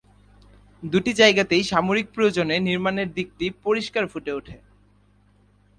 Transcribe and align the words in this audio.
দুটি 0.83 1.11
জায়গাতেই 1.13 1.63
সামরিক 1.63 2.07
প্রয়োজনে 2.15 2.55
নির্মাণের 2.59 3.09
দিকটি 3.13 3.45
পরিষ্কার 3.63 4.03
ফুটে 4.07 4.31
ওঠে। 4.33 4.55